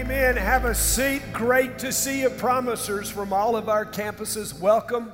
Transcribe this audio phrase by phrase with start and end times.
[0.00, 0.34] Amen.
[0.38, 1.20] Have a seat.
[1.30, 4.58] Great to see you, promisers from all of our campuses.
[4.58, 5.12] Welcome.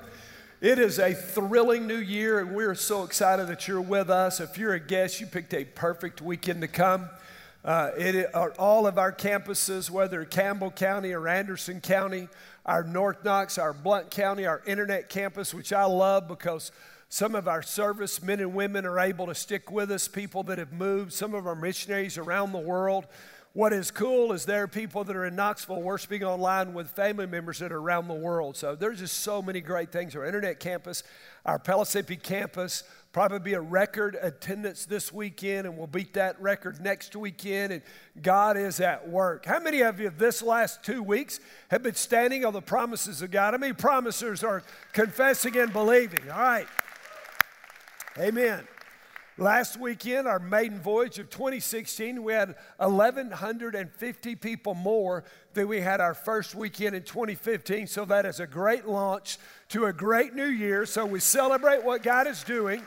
[0.60, 4.38] It is a thrilling new year, and we're so excited that you're with us.
[4.38, 7.08] If you're a guest, you picked a perfect weekend to come.
[7.64, 12.28] Uh, it all of our campuses, whether Campbell County or Anderson County,
[12.64, 16.70] our North Knox, our Blount County, our internet campus, which I love because
[17.08, 20.58] some of our service men and women are able to stick with us, people that
[20.58, 23.06] have moved, some of our missionaries around the world.
[23.56, 27.24] What is cool is there are people that are in Knoxville worshiping online with family
[27.24, 28.54] members that are around the world.
[28.54, 30.14] So there's just so many great things.
[30.14, 31.02] Our internet campus,
[31.46, 36.82] our Pellissippi campus, probably be a record attendance this weekend, and we'll beat that record
[36.82, 37.72] next weekend.
[37.72, 37.82] And
[38.20, 39.46] God is at work.
[39.46, 43.30] How many of you this last two weeks have been standing on the promises of
[43.30, 43.54] God?
[43.54, 46.30] How many promisers are confessing and believing?
[46.30, 46.68] All right.
[48.18, 48.68] Amen.
[49.38, 56.00] Last weekend, our maiden voyage of 2016, we had 1,150 people more than we had
[56.00, 57.86] our first weekend in 2015.
[57.86, 59.36] So that is a great launch
[59.68, 60.86] to a great new year.
[60.86, 62.82] So we celebrate what God is doing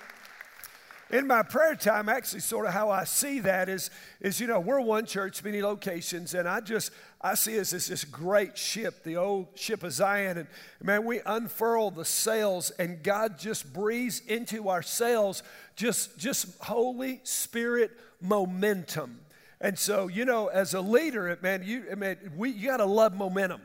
[1.11, 3.89] in my prayer time, actually, sort of how I see that is,
[4.21, 7.87] is you know, we're one church, many locations, and I just, I see us as
[7.87, 10.37] this great ship, the old ship of Zion.
[10.37, 10.47] And
[10.81, 15.41] man, we unfurl the sails, and God just breathes into our sails
[15.75, 19.21] just, just Holy Spirit momentum.
[19.61, 23.15] And so, you know, as a leader, man, you, man, we, you got to love
[23.15, 23.61] momentum.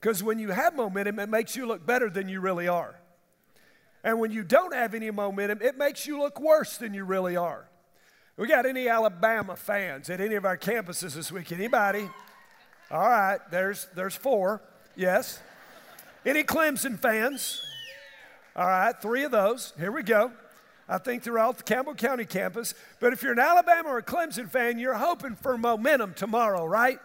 [0.00, 2.94] Because when you have momentum, it makes you look better than you really are.
[4.02, 7.36] And when you don't have any momentum, it makes you look worse than you really
[7.36, 7.68] are.
[8.36, 11.52] We got any Alabama fans at any of our campuses this week?
[11.52, 12.08] Anybody?
[12.90, 14.62] All right, there's there's four.
[14.96, 15.40] Yes.
[16.24, 17.62] Any Clemson fans?
[18.56, 19.72] All right, three of those.
[19.78, 20.32] Here we go.
[20.88, 22.74] I think they're throughout the Campbell County campus.
[22.98, 26.98] But if you're an Alabama or a Clemson fan, you're hoping for momentum tomorrow, right?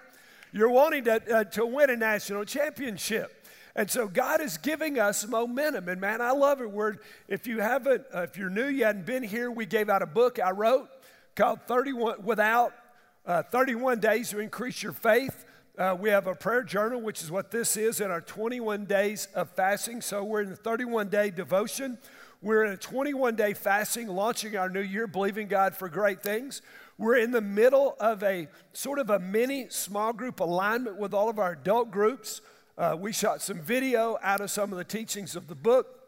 [0.52, 3.45] You're wanting to, uh, to win a national championship.
[3.76, 5.90] And so God is giving us momentum.
[5.90, 6.72] And man, I love it.
[6.72, 7.00] Word.
[7.28, 10.08] If you haven't, uh, if you're new, you hadn't been here, we gave out a
[10.08, 10.90] book I wrote
[11.36, 12.74] called 31 Without
[13.26, 15.46] uh, 31 Days to Increase Your Faith.
[15.78, 19.28] Uh, we have a prayer journal, which is what this is, in our 21 days
[19.36, 20.00] of fasting.
[20.00, 21.98] So we're in the 31 day devotion.
[22.42, 26.62] We're in a 21 day fasting, launching our new year, believing God for great things.
[26.98, 31.30] We're in the middle of a sort of a mini small group alignment with all
[31.30, 32.40] of our adult groups.
[32.78, 36.02] Uh, we shot some video out of some of the teachings of the book.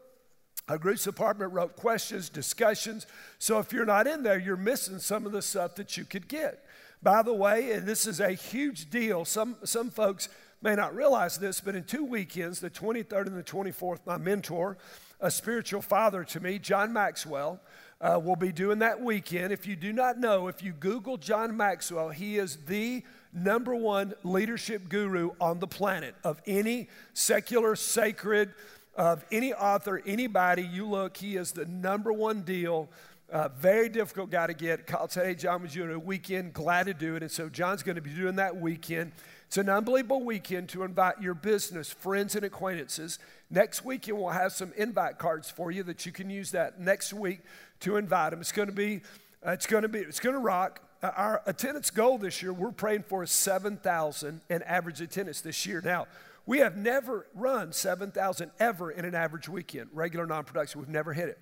[0.67, 3.07] Our groups department wrote questions, discussions.
[3.39, 6.27] So if you're not in there, you're missing some of the stuff that you could
[6.27, 6.65] get.
[7.01, 10.27] By the way, and this is a huge deal, some, some folks
[10.61, 14.77] may not realize this, but in two weekends, the 23rd and the 24th, my mentor,
[15.21, 17.61] a spiritual father to me, John Maxwell,
[18.01, 19.53] uh, will be doing that weekend.
[19.53, 24.13] If you do not know, if you Google John Maxwell, he is the number one
[24.23, 28.53] leadership guru on the planet of any secular, sacred,
[28.95, 32.89] of any author, anybody you look, he is the number one deal.
[33.31, 34.89] Uh, very difficult guy to get.
[35.13, 36.53] Hey, John, was doing a weekend?
[36.53, 37.23] Glad to do it.
[37.23, 39.11] And so John's going to be doing that weekend.
[39.47, 43.19] It's an unbelievable weekend to invite your business, friends, and acquaintances.
[43.49, 47.13] Next weekend, we'll have some invite cards for you that you can use that next
[47.13, 47.41] week
[47.81, 48.41] to invite them.
[48.41, 49.01] It's going to be,
[49.45, 50.81] uh, it's going to be, it's going to rock.
[51.03, 55.81] Our attendance goal this year, we're praying for 7,000 in average attendance this year.
[55.83, 56.07] Now,
[56.47, 60.79] we have never run 7,000 ever in an average weekend, regular non production.
[60.79, 61.39] We've never hit it.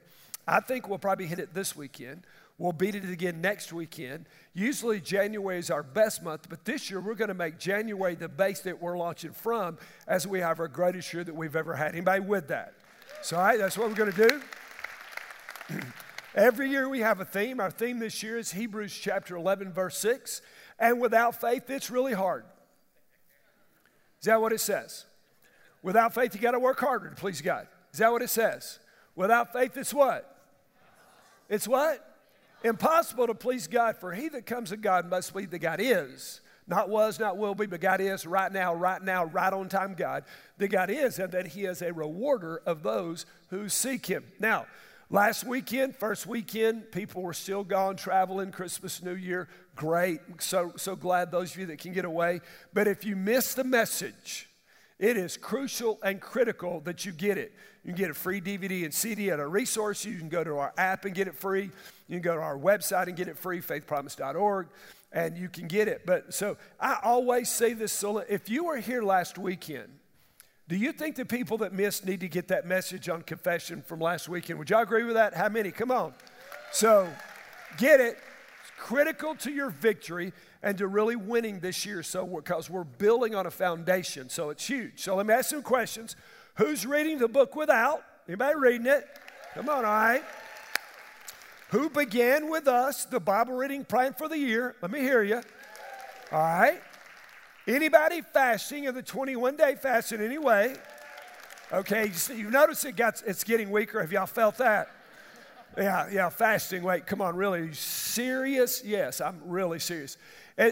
[0.48, 2.24] I think we'll probably hit it this weekend.
[2.58, 4.26] We'll beat it again next weekend.
[4.54, 8.30] Usually, January is our best month, but this year we're going to make January the
[8.30, 9.78] base that we're launching from
[10.08, 11.94] as we have our greatest year that we've ever had.
[11.94, 12.74] Anybody with that?
[13.22, 14.28] So, all right, that's what we're going to
[15.70, 15.80] do.
[16.36, 17.62] Every year we have a theme.
[17.62, 20.42] Our theme this year is Hebrews chapter 11, verse 6.
[20.78, 22.44] And without faith, it's really hard.
[24.20, 25.06] Is that what it says?
[25.82, 27.68] Without faith, you got to work harder to please God.
[27.94, 28.80] Is that what it says?
[29.16, 30.30] Without faith, it's what?
[31.48, 32.06] It's what?
[32.66, 36.42] Impossible to please God, for he that comes to God must believe that God is.
[36.68, 39.94] Not was, not will be, but God is right now, right now, right on time
[39.94, 40.26] God.
[40.58, 44.26] That God is, and that he is a rewarder of those who seek him.
[44.40, 44.66] Now,
[45.12, 49.48] Last weekend, first weekend, people were still gone traveling, Christmas, New Year.
[49.76, 50.20] Great.
[50.40, 52.42] So, so glad those of you that can get away.
[52.74, 54.50] But if you miss the message,
[54.98, 57.54] it is crucial and critical that you get it.
[57.84, 60.06] You can get a free DVD and CD at our resource.
[60.06, 61.70] You can go to our app and get it free.
[62.08, 64.68] You can go to our website and get it free, faithpromise.org,
[65.12, 66.02] and you can get it.
[66.08, 69.90] But so I always say this so if you were here last weekend
[70.68, 74.00] do you think the people that missed need to get that message on confession from
[74.00, 74.58] last weekend?
[74.60, 75.36] Would y'all agree with that?
[75.36, 75.72] How many?
[75.72, 76.14] Come on.
[76.72, 77.08] So
[77.78, 78.18] get it.
[78.78, 82.04] critical to your victory and to really winning this year.
[82.04, 85.02] So, because we're building on a foundation, so it's huge.
[85.02, 86.16] So, let me ask some questions.
[86.56, 88.04] Who's reading the book without?
[88.28, 89.08] Anybody reading it?
[89.54, 90.24] Come on, all right.
[91.70, 94.76] Who began with us the Bible reading plan for the year?
[94.82, 95.42] Let me hear you.
[96.32, 96.82] All right.
[97.68, 100.76] Anybody fasting in the 21 day fast in any way?
[101.74, 104.00] Okay, you notice it got, it's getting weaker.
[104.00, 104.90] Have y'all felt that?
[105.76, 106.84] Yeah, yeah, fasting.
[106.84, 107.74] Wait, come on, really?
[107.74, 108.84] serious?
[108.84, 110.18] Yes, I'm really serious.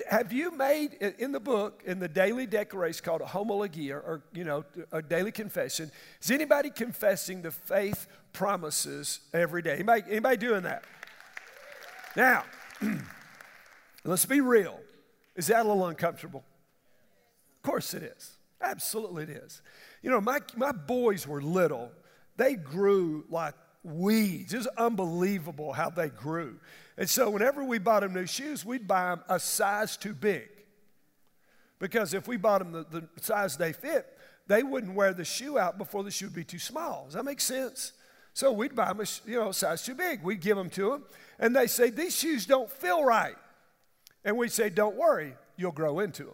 [0.10, 4.46] Have you made in the book, in the daily declaration called a homologia, or, you
[4.46, 5.92] know, a daily confession,
[6.22, 9.74] is anybody confessing the faith promises every day?
[9.74, 10.84] Anybody, anybody doing that?
[12.16, 12.44] Now,
[14.06, 14.80] let's be real.
[15.36, 16.46] Is that a little uncomfortable?
[17.64, 18.38] Course it is.
[18.62, 19.62] Absolutely it is.
[20.02, 21.92] You know, my, my boys were little.
[22.38, 24.54] They grew like weeds.
[24.54, 26.60] It was unbelievable how they grew.
[26.98, 30.50] And so whenever we bought them new shoes, we'd buy them a size too big.
[31.80, 34.08] Because if we bought them the, the size they fit,
[34.48, 37.06] they wouldn't wear the shoe out before the shoe would be too small.
[37.06, 37.94] Does that make sense?
[38.34, 40.24] So we'd buy them a you know, size too big.
[40.24, 41.04] We'd give them to them,
[41.40, 43.36] and they say, These shoes don't feel right.
[44.26, 46.34] And we'd say, Don't worry, you'll grow into them.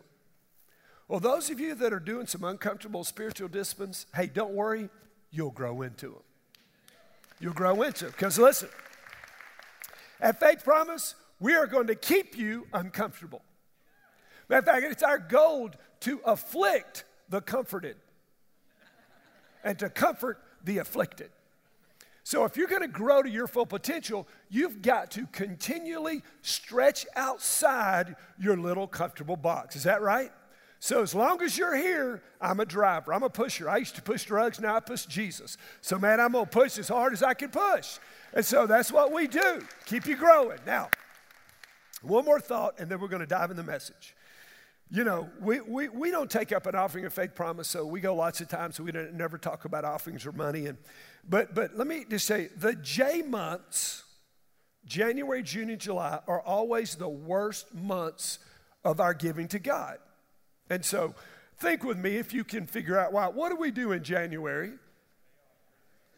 [1.09, 4.89] Well, those of you that are doing some uncomfortable spiritual disciplines, hey, don't worry,
[5.31, 6.23] you'll grow into them.
[7.39, 8.13] You'll grow into them.
[8.15, 8.69] Because listen,
[10.21, 13.41] at Faith Promise, we are going to keep you uncomfortable.
[14.49, 15.71] Matter of fact, it's our goal
[16.01, 17.95] to afflict the comforted
[19.63, 21.31] and to comfort the afflicted.
[22.23, 27.07] So, if you're going to grow to your full potential, you've got to continually stretch
[27.15, 29.75] outside your little comfortable box.
[29.75, 30.31] Is that right?
[30.79, 33.13] So as long as you're here, I'm a driver.
[33.13, 33.69] I'm a pusher.
[33.69, 35.57] I used to push drugs, now I push Jesus.
[35.81, 37.97] So, man, I'm going to push as hard as I can push.
[38.33, 39.61] And so that's what we do.
[39.85, 40.59] Keep you growing.
[40.65, 40.89] Now,
[42.01, 44.15] one more thought, and then we're going to dive in the message.
[44.89, 47.99] You know, we, we, we don't take up an offering of faith promise, so we
[47.99, 50.65] go lots of times, so we don't, never talk about offerings or money.
[50.65, 50.77] And,
[51.27, 54.05] but, but let me just say the J months,
[54.85, 58.39] January, June, and July, are always the worst months
[58.83, 59.97] of our giving to God.
[60.69, 61.15] And so
[61.57, 63.27] think with me if you can figure out why.
[63.27, 64.73] What do we do in January?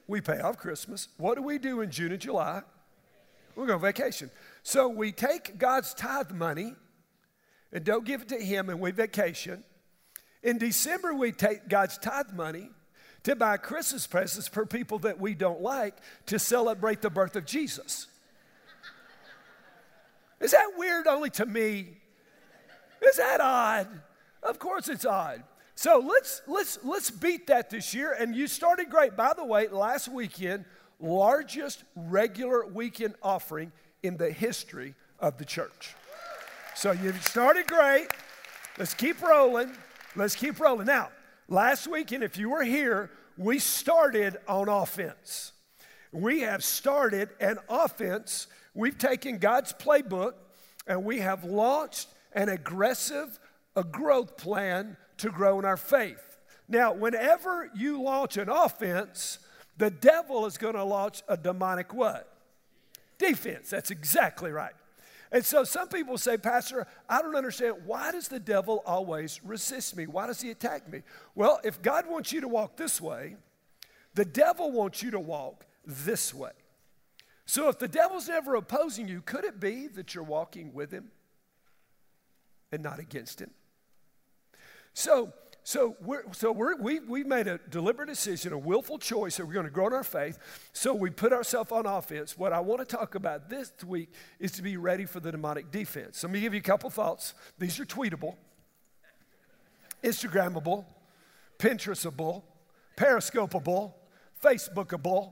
[0.07, 1.07] We pay off Christmas.
[1.17, 2.63] What do we do in June and July?
[3.55, 4.29] We go on vacation.
[4.63, 6.75] So we take God's tithe money
[7.71, 9.63] and don't give it to Him and we vacation.
[10.43, 12.69] In December, we take God's tithe money
[13.23, 15.95] to buy Christmas presents for people that we don't like
[16.25, 18.07] to celebrate the birth of Jesus.
[20.39, 21.97] Is that weird only to me?
[23.01, 23.87] Is that odd?
[24.43, 25.43] Of course it's odd.
[25.75, 28.15] So let's let's let's beat that this year.
[28.17, 29.15] And you started great.
[29.15, 30.65] By the way, last weekend,
[30.99, 33.71] largest regular weekend offering
[34.03, 35.95] in the history of the church.
[36.75, 38.07] So you started great.
[38.77, 39.71] Let's keep rolling.
[40.15, 40.87] Let's keep rolling.
[40.87, 41.09] Now,
[41.47, 45.51] last weekend, if you were here, we started on offense.
[46.11, 48.47] We have started an offense.
[48.73, 50.33] We've taken God's playbook
[50.87, 53.39] and we have launched an aggressive
[53.75, 56.37] a growth plan to grow in our faith.
[56.67, 59.39] Now, whenever you launch an offense,
[59.77, 62.31] the devil is going to launch a demonic what?
[63.17, 63.69] Defense.
[63.69, 64.73] That's exactly right.
[65.31, 67.77] And so some people say, Pastor, I don't understand.
[67.85, 70.05] Why does the devil always resist me?
[70.05, 71.03] Why does he attack me?
[71.35, 73.37] Well, if God wants you to walk this way,
[74.13, 76.51] the devil wants you to walk this way.
[77.45, 81.11] So if the devil's never opposing you, could it be that you're walking with him
[82.71, 83.51] and not against him?
[84.93, 85.33] So,
[85.63, 89.53] so, we're, so we're, we, we made a deliberate decision, a willful choice that we're
[89.53, 90.39] going to grow in our faith.
[90.73, 92.37] So we put ourselves on offense.
[92.37, 95.71] What I want to talk about this week is to be ready for the demonic
[95.71, 96.19] defense.
[96.19, 97.35] So let me give you a couple thoughts.
[97.59, 98.35] These are tweetable,
[100.03, 100.85] Instagrammable,
[101.59, 102.41] Pinterestable,
[102.97, 103.93] Periscopeable,
[104.43, 105.31] Facebookable.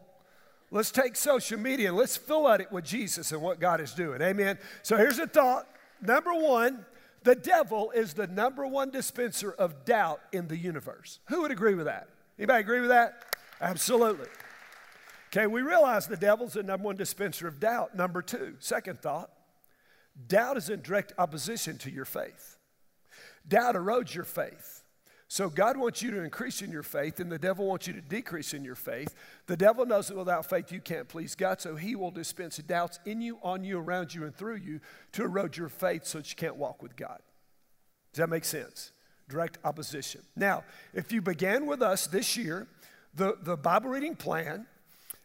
[0.72, 3.94] Let's take social media and let's fill at it with Jesus and what God is
[3.94, 4.22] doing.
[4.22, 4.60] Amen.
[4.84, 5.68] So here's a thought.
[6.02, 6.86] Number one,
[7.24, 11.20] the devil is the number one dispenser of doubt in the universe.
[11.28, 12.08] Who would agree with that?
[12.38, 13.36] Anybody agree with that?
[13.62, 14.28] Absolutely.
[15.28, 17.96] Okay, we realize the devil's the number one dispenser of doubt.
[17.96, 19.30] Number two, second thought,
[20.28, 22.58] doubt is in direct opposition to your faith.
[23.48, 24.79] Doubt erodes your faith.
[25.32, 28.02] So God wants you to increase in your faith, and the devil wants you to
[28.02, 29.14] decrease in your faith.
[29.46, 33.00] The devil knows that without faith you can't please God, so he will dispense doubts
[33.06, 34.80] in you, on you, around you, and through you
[35.12, 37.20] to erode your faith so that you can't walk with God.
[38.12, 38.92] Does that make sense?
[39.30, 40.22] Direct opposition.
[40.36, 40.64] Now,
[40.96, 42.68] if you began with us this year,
[43.14, 44.66] the, the Bible reading plan,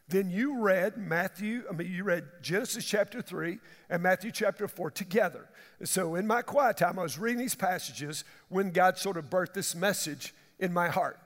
[0.08, 3.58] then you read Matthew, I mean, you read Genesis chapter 3
[3.88, 5.48] and Matthew chapter 4 together.
[5.82, 9.54] So in my quiet time, I was reading these passages when God sort of birthed
[9.54, 11.18] this message in my heart.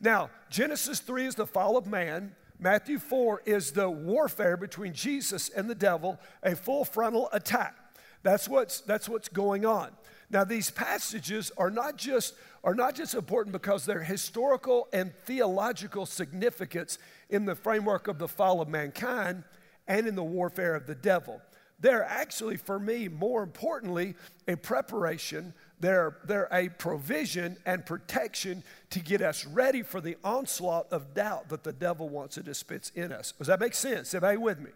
[0.00, 2.34] Now, Genesis 3 is the fall of man.
[2.58, 7.76] Matthew 4 is the warfare between Jesus and the devil, a full frontal attack.
[8.24, 9.90] That's what's, that's what's going on.
[10.30, 16.06] Now, these passages are not just are not just important because they're historical and theological
[16.06, 19.44] significance in the framework of the fall of mankind
[19.86, 21.40] and in the warfare of the devil.
[21.78, 24.14] They're actually, for me, more importantly,
[24.48, 25.52] a preparation.
[25.80, 31.50] They're, they're a provision and protection to get us ready for the onslaught of doubt
[31.50, 33.34] that the devil wants to dispense in us.
[33.36, 34.14] Does that make sense?
[34.14, 34.70] Everybody with me?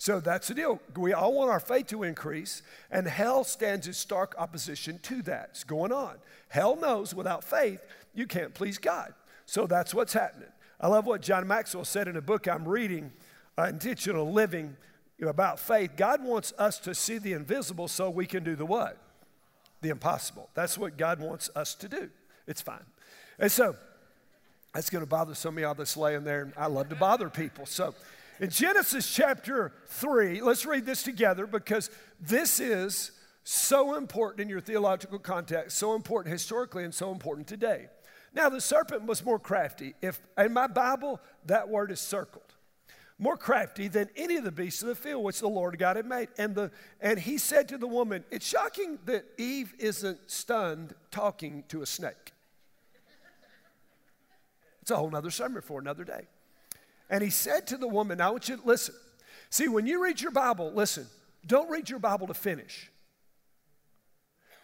[0.00, 0.80] So that's the deal.
[0.96, 5.48] We all want our faith to increase, and hell stands in stark opposition to that.
[5.50, 6.14] It's going on.
[6.48, 9.12] Hell knows without faith, you can't please God.
[9.44, 10.48] So that's what's happening.
[10.80, 13.12] I love what John Maxwell said in a book I'm reading,
[13.58, 14.74] uh, Intentional Living,
[15.20, 15.90] about faith.
[15.98, 18.96] God wants us to see the invisible so we can do the what?
[19.82, 20.48] The impossible.
[20.54, 22.08] That's what God wants us to do.
[22.46, 22.86] It's fine.
[23.38, 23.76] And so,
[24.72, 26.54] that's going to bother some of y'all that's laying there.
[26.56, 27.66] I love to bother people.
[27.66, 27.94] So,
[28.40, 33.12] in Genesis chapter 3, let's read this together because this is
[33.44, 37.88] so important in your theological context, so important historically, and so important today.
[38.32, 39.94] Now, the serpent was more crafty.
[40.00, 42.54] If in my Bible, that word is circled.
[43.18, 46.06] More crafty than any of the beasts of the field which the Lord God had
[46.06, 46.28] made.
[46.38, 46.70] And, the,
[47.02, 51.86] and he said to the woman, It's shocking that Eve isn't stunned talking to a
[51.86, 52.32] snake.
[54.80, 56.28] It's a whole other sermon for another day.
[57.10, 58.94] And he said to the woman, I want you to listen.
[59.50, 61.06] See, when you read your Bible, listen,
[61.44, 62.90] don't read your Bible to finish.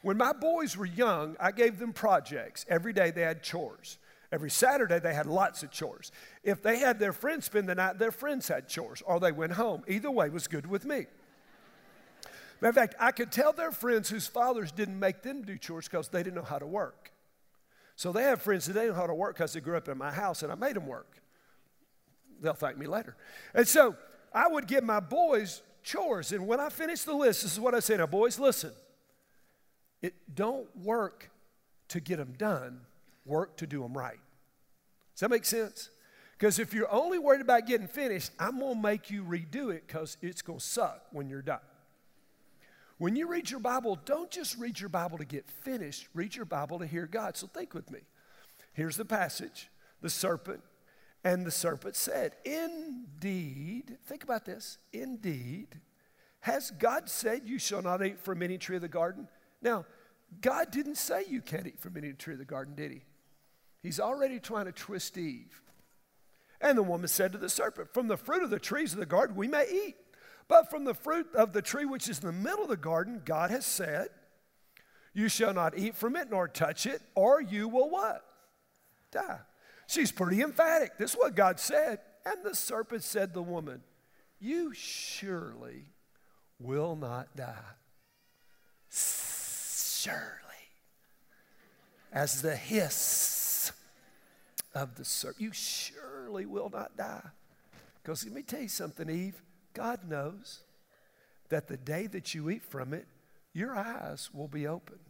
[0.03, 2.65] When my boys were young, I gave them projects.
[2.69, 3.99] Every day they had chores.
[4.31, 6.13] Every Saturday they had lots of chores.
[6.45, 9.53] If they had their friends spend the night, their friends had chores, or they went
[9.53, 9.83] home.
[9.89, 11.07] Either way was good with me.
[12.61, 15.89] Matter of fact, I could tell their friends whose fathers didn't make them do chores
[15.89, 17.11] because they didn't know how to work.
[17.97, 19.99] So they have friends that they know how to work because they grew up in
[19.99, 21.21] my house and I made them work.
[22.41, 23.17] They'll thank me later.
[23.55, 23.97] And so
[24.33, 26.33] I would give my boys chores.
[26.33, 28.73] And when I finished the list, this is what I say now, boys, listen.
[30.03, 31.31] It don't work
[31.89, 32.81] to get them done,
[33.25, 34.19] work to do them right.
[35.15, 35.91] Does that make sense?
[36.39, 39.87] Because if you're only worried about getting finished, I'm going to make you redo it
[39.87, 41.61] because it's going to suck when you're done.
[42.99, 46.45] When you read your Bible, don't just read your Bible to get finished, read your
[46.45, 47.37] Bible to hear God.
[47.37, 48.01] So think with me.
[48.73, 49.69] Here's the passage
[50.03, 50.61] the serpent
[51.27, 55.81] and the serpent said, Indeed, think about this, indeed,
[56.39, 59.27] has God said you shall not eat from any tree of the garden?
[59.61, 59.87] Now,
[60.41, 63.03] God didn't say you can't eat from any tree of the garden, did he?
[63.83, 65.63] He's already trying to twist Eve.
[66.61, 69.05] And the woman said to the serpent, From the fruit of the trees of the
[69.05, 69.97] garden we may eat.
[70.47, 73.23] But from the fruit of the tree which is in the middle of the garden,
[73.25, 74.11] God has said,
[75.13, 78.25] You shall not eat from it nor touch it, or you will what?
[79.11, 79.41] Die.
[79.87, 80.99] She's pretty emphatic.
[80.99, 82.01] This is what God said.
[82.25, 83.83] And the serpent said to the woman,
[84.41, 85.87] You surely
[86.59, 87.55] will not die.
[88.91, 90.17] Surely.
[92.13, 93.73] As the hiss
[94.75, 97.31] of the serpent, you surely will not die.
[98.03, 99.43] Because let me tell you something, Eve.
[99.73, 100.61] God knows
[101.49, 103.07] that the day that you eat from it,
[103.53, 105.01] your eyes will be opened.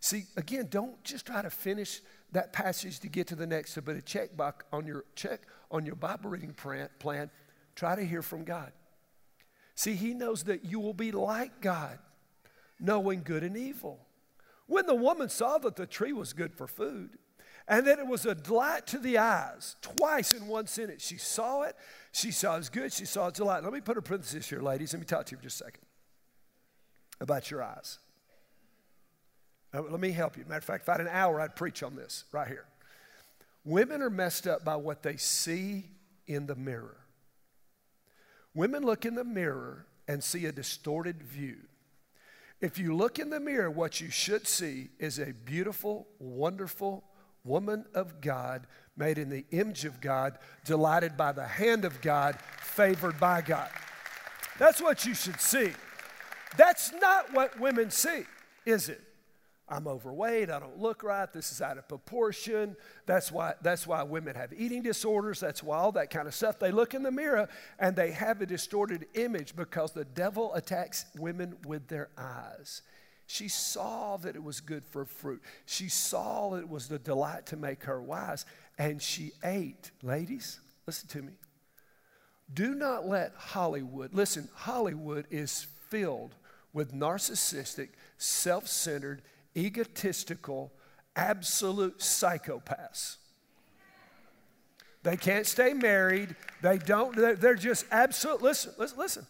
[0.00, 2.00] See, again, don't just try to finish
[2.32, 5.86] that passage to get to the next, but a check box on your check on
[5.86, 7.30] your Bible reading plan.
[7.74, 8.72] Try to hear from God.
[9.74, 11.98] See, He knows that you will be like God,
[12.80, 14.00] knowing good and evil.
[14.66, 17.18] When the woman saw that the tree was good for food,
[17.66, 21.62] and that it was a delight to the eyes, twice in one sentence, she saw
[21.62, 21.76] it,
[22.12, 23.62] she saw it's good, she saw it's a delight.
[23.62, 24.92] Let me put a parenthesis here, ladies.
[24.92, 25.82] Let me talk to you for just a second
[27.20, 27.98] about your eyes.
[29.72, 30.44] Now, let me help you.
[30.44, 32.64] Matter of fact, if I had an hour, I'd preach on this right here.
[33.64, 35.84] Women are messed up by what they see
[36.26, 36.96] in the mirror.
[38.54, 41.58] Women look in the mirror and see a distorted view.
[42.60, 47.04] If you look in the mirror, what you should see is a beautiful, wonderful
[47.44, 52.38] woman of God, made in the image of God, delighted by the hand of God,
[52.60, 53.68] favored by God.
[54.58, 55.72] That's what you should see.
[56.56, 58.24] That's not what women see,
[58.66, 59.00] is it?
[59.70, 62.76] I'm overweight, I don't look right, this is out of proportion.
[63.06, 66.58] That's why, that's why women have eating disorders, that's why all that kind of stuff.
[66.58, 67.48] They look in the mirror
[67.78, 72.82] and they have a distorted image because the devil attacks women with their eyes.
[73.26, 75.42] She saw that it was good for fruit.
[75.66, 78.46] She saw that it was the delight to make her wise,
[78.78, 79.90] and she ate.
[80.02, 81.32] Ladies, listen to me.
[82.52, 86.34] Do not let Hollywood, listen, Hollywood is filled
[86.72, 89.20] with narcissistic, self centered,
[89.56, 90.72] egotistical,
[91.16, 93.16] absolute psychopaths.
[95.02, 96.34] They can't stay married.
[96.60, 98.42] They don't, they're just absolute.
[98.42, 99.26] Listen, listen, listen.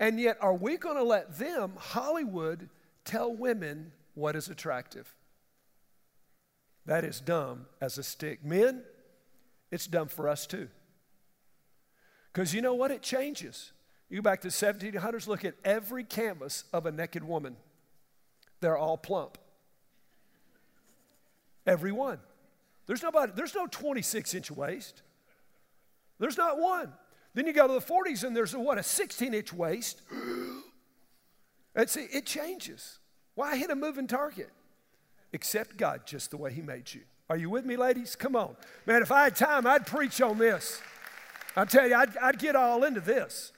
[0.00, 2.68] And yet, are we going to let them, Hollywood,
[3.04, 5.12] tell women what is attractive?
[6.86, 8.44] That is dumb as a stick.
[8.44, 8.82] Men,
[9.70, 10.68] it's dumb for us too.
[12.32, 12.90] Because you know what?
[12.90, 13.72] It changes.
[14.08, 17.56] You go back to the 1700s, look at every canvas of a naked woman.
[18.60, 19.38] They're all plump.
[21.66, 22.18] Every one.
[22.86, 25.02] There's nobody, there's no 26 inch waist.
[26.18, 26.92] There's not one.
[27.34, 30.02] Then you go to the 40s and there's a, what, a 16 inch waist.
[31.74, 32.98] and see, it changes.
[33.34, 34.50] Why hit a moving target?
[35.32, 37.02] Accept God just the way He made you.
[37.30, 38.16] Are you with me, ladies?
[38.16, 38.56] Come on.
[38.86, 40.80] Man, if I had time, I'd preach on this.
[41.54, 43.52] I tell you, I'd, I'd get all into this.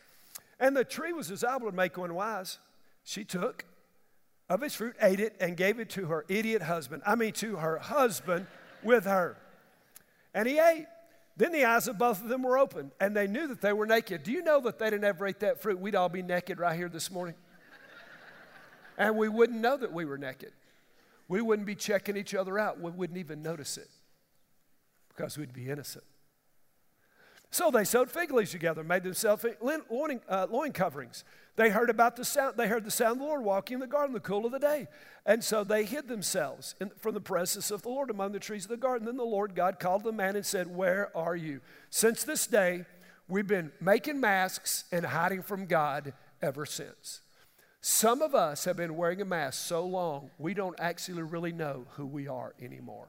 [0.59, 2.59] And the tree was as able to make one wise.
[3.04, 3.64] She took
[4.50, 7.02] of its fruit, ate it, and gave it to her idiot husband.
[7.07, 8.49] I mean, to her husband
[8.83, 9.37] with her.
[10.35, 10.87] And he ate.
[11.37, 13.87] Then the eyes of both of them were opened, and they knew that they were
[13.87, 14.25] naked.
[14.25, 15.78] Do you know that they didn't ever eat that fruit?
[15.78, 17.37] We'd all be naked right here this morning.
[18.99, 20.52] and we wouldn't know that we were naked.
[21.28, 22.80] We wouldn't be checking each other out.
[22.80, 23.88] We wouldn't even notice it
[25.09, 26.04] because we'd be innocent.
[27.52, 31.25] So they sewed fig leaves together, made themselves loin, uh, loin coverings.
[31.57, 32.57] They heard about the sound.
[32.57, 34.61] They heard the sound of the Lord walking in the garden, the cool of the
[34.61, 34.87] day,
[35.26, 38.64] and so they hid themselves in, from the presence of the Lord among the trees
[38.64, 39.04] of the garden.
[39.04, 42.87] Then the Lord God called the man and said, "Where are you?" Since this day,
[43.28, 47.21] we've been making masks and hiding from God ever since.
[47.80, 51.87] Some of us have been wearing a mask so long we don't actually really know
[51.97, 53.09] who we are anymore.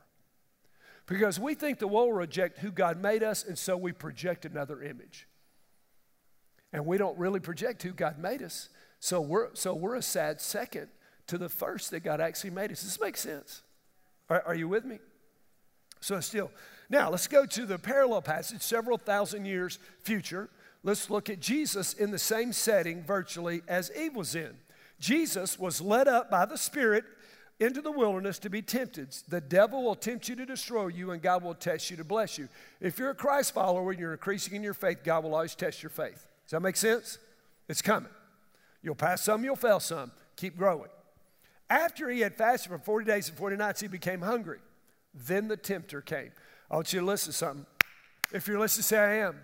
[1.12, 4.46] Because we think the world will reject who God made us, and so we project
[4.46, 5.27] another image.
[6.72, 8.70] And we don't really project who God made us.
[9.01, 10.88] So we're, so we're a sad second
[11.27, 12.80] to the first that God actually made us.
[12.80, 13.62] Does this make sense?
[14.30, 15.00] Are, are you with me?
[16.00, 16.50] So still,
[16.89, 20.50] now let's go to the parallel passage, several thousand years future.
[20.81, 24.55] Let's look at Jesus in the same setting virtually as Eve was in.
[24.98, 27.03] Jesus was led up by the Spirit
[27.61, 29.15] into the wilderness to be tempted.
[29.29, 32.37] The devil will tempt you to destroy you, and God will test you to bless
[32.37, 32.50] you.
[32.79, 35.83] If you're a Christ follower and you're increasing in your faith, God will always test
[35.83, 36.25] your faith.
[36.45, 37.19] Does that make sense?
[37.69, 38.09] It's coming.
[38.81, 40.11] You'll pass some, you'll fail some.
[40.37, 40.89] Keep growing.
[41.69, 44.59] After he had fasted for 40 days and 40 nights, he became hungry.
[45.13, 46.31] Then the tempter came.
[46.69, 47.65] I want you to listen to something.
[48.33, 49.35] If you're listening, say, I am.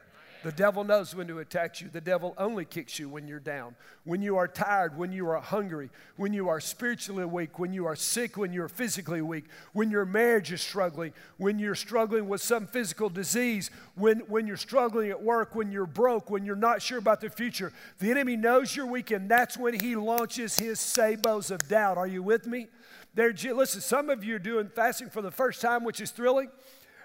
[0.43, 1.89] The devil knows when to attack you.
[1.89, 5.39] The devil only kicks you when you're down, when you are tired, when you are
[5.39, 9.89] hungry, when you are spiritually weak, when you are sick, when you're physically weak, when
[9.89, 15.09] your marriage is struggling, when you're struggling with some physical disease, when, when you're struggling
[15.09, 17.73] at work, when you're broke, when you're not sure about the future.
[17.99, 21.97] The enemy knows you're weak, and that's when he launches his sabos of doubt.
[21.97, 22.67] Are you with me?
[23.15, 26.49] There, listen, some of you are doing fasting for the first time, which is thrilling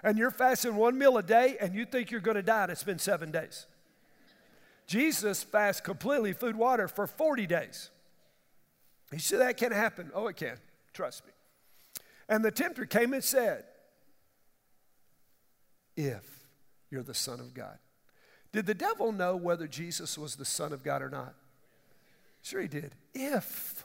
[0.03, 2.83] and you're fasting one meal a day and you think you're going to die it's
[2.83, 3.65] been seven days.
[4.85, 7.89] Jesus fasts completely food, water for 40 days.
[9.11, 10.11] He said, That can happen.
[10.13, 10.57] Oh, it can.
[10.93, 11.31] Trust me.
[12.27, 13.63] And the tempter came and said,
[15.95, 16.45] If
[16.89, 17.77] you're the Son of God.
[18.51, 21.33] Did the devil know whether Jesus was the Son of God or not?
[22.43, 22.93] Sure, he did.
[23.13, 23.83] If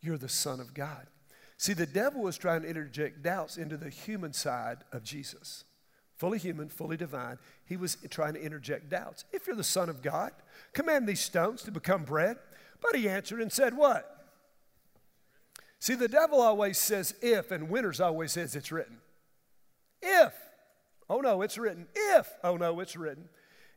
[0.00, 1.06] you're the Son of God.
[1.62, 5.62] See, the devil was trying to interject doubts into the human side of Jesus.
[6.16, 9.24] Fully human, fully divine, he was trying to interject doubts.
[9.32, 10.32] If you're the Son of God,
[10.72, 12.36] command these stones to become bread.
[12.80, 14.26] But he answered and said, What?
[15.78, 18.98] See, the devil always says if, and Winters always says it's written.
[20.02, 20.34] If.
[21.08, 21.86] Oh no, it's written.
[21.94, 22.28] If.
[22.42, 23.28] Oh no, it's written.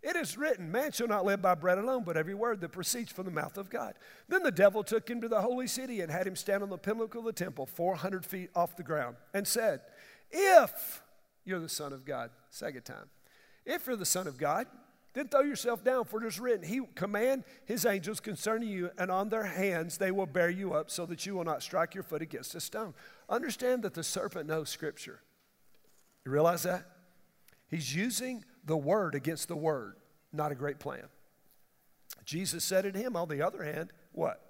[0.06, 3.12] It is written, Man shall not live by bread alone, but every word that proceeds
[3.12, 3.96] from the mouth of God.
[4.30, 6.78] Then the devil took him to the holy city and had him stand on the
[6.78, 9.82] pinnacle of the temple, 400 feet off the ground, and said,
[10.30, 11.02] If
[11.44, 13.10] you're the Son of God, second time,
[13.66, 14.68] if you're the Son of God,
[15.14, 19.10] then throw yourself down, for it is written, He command His angels concerning you, and
[19.10, 22.04] on their hands they will bear you up, so that you will not strike your
[22.04, 22.94] foot against a stone.
[23.28, 25.22] Understand that the serpent knows Scripture.
[26.26, 26.86] You realize that?
[27.68, 29.96] He's using the word against the word.
[30.34, 31.06] Not a great plan.
[32.26, 34.42] Jesus said to him, on the other hand, what?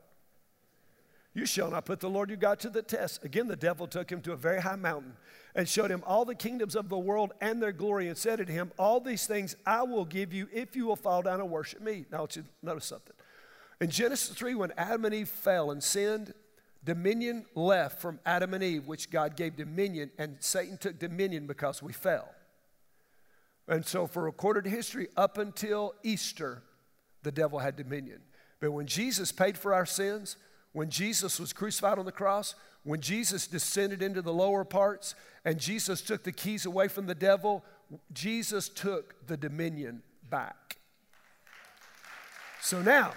[1.33, 3.25] You shall not put the Lord your God to the test.
[3.25, 5.17] Again, the devil took him to a very high mountain
[5.53, 8.45] and showed him all the kingdoms of the world and their glory and said to
[8.45, 11.81] him, All these things I will give you if you will fall down and worship
[11.81, 12.05] me.
[12.09, 13.15] Now, I want you to notice something.
[13.81, 16.33] In Genesis 3, when Adam and Eve fell and sinned,
[16.85, 21.83] dominion left from Adam and Eve, which God gave dominion, and Satan took dominion because
[21.83, 22.34] we fell.
[23.67, 26.63] And so, for recorded history, up until Easter,
[27.23, 28.21] the devil had dominion.
[28.59, 30.37] But when Jesus paid for our sins,
[30.71, 35.59] when Jesus was crucified on the cross, when Jesus descended into the lower parts, and
[35.59, 37.63] Jesus took the keys away from the devil,
[38.13, 40.77] Jesus took the dominion back.
[42.61, 43.13] So now,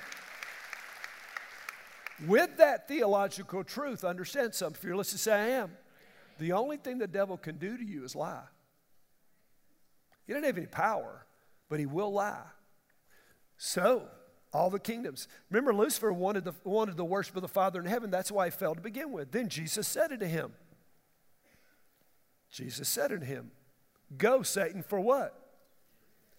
[2.26, 4.80] with that theological truth, understand something.
[4.80, 5.70] Fearless to say I am.
[6.38, 8.44] The only thing the devil can do to you is lie.
[10.28, 11.24] He doesn't have any power,
[11.70, 12.44] but he will lie.
[13.56, 14.02] So,
[14.52, 15.26] all the kingdoms.
[15.50, 18.10] Remember, Lucifer wanted the, wanted the worship of the Father in heaven.
[18.10, 19.32] That's why he fell to begin with.
[19.32, 20.52] Then Jesus said it to him.
[22.50, 23.50] Jesus said to him
[24.16, 25.34] Go, Satan, for what?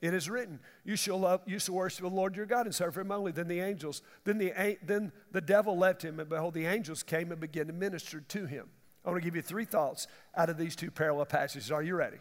[0.02, 2.96] It is written, You shall love, you shall worship the Lord your God and serve
[2.96, 3.32] him only.
[3.32, 7.32] Then the angels, then the, then the devil left him, and behold, the angels came
[7.32, 8.70] and began to minister to him.
[9.04, 11.72] I want to give you three thoughts out of these two parallel passages.
[11.72, 12.18] Are you ready?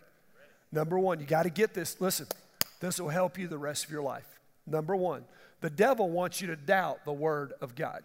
[0.70, 2.00] Number one, you got to get this.
[2.00, 2.26] Listen,
[2.80, 4.26] this will help you the rest of your life.
[4.66, 5.24] Number one,
[5.60, 8.02] the devil wants you to doubt the word of God.